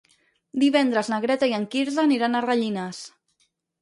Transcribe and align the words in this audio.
Divendres 0.61 1.11
na 1.13 1.19
Greta 1.25 1.49
i 1.51 1.53
en 1.59 1.67
Quirze 1.75 2.01
aniran 2.07 2.39
a 2.39 2.43
Rellinars. 2.47 3.03